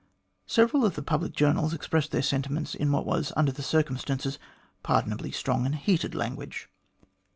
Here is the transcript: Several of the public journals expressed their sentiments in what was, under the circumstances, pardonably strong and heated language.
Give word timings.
Several 0.47 0.83
of 0.83 0.95
the 0.95 1.03
public 1.03 1.35
journals 1.35 1.75
expressed 1.75 2.09
their 2.09 2.23
sentiments 2.23 2.73
in 2.73 2.91
what 2.91 3.05
was, 3.05 3.31
under 3.37 3.51
the 3.51 3.61
circumstances, 3.61 4.39
pardonably 4.81 5.29
strong 5.31 5.63
and 5.67 5.75
heated 5.75 6.15
language. 6.15 6.67